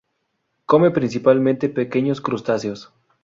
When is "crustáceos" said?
2.21-2.91